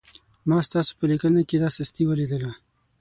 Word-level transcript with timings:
ما 0.47 0.57
ستاسو 0.67 0.91
په 0.99 1.05
لیکنه 1.11 1.41
کې 1.49 1.57
دا 1.61 1.69
سستي 1.77 2.03
ولیدله. 2.07 2.51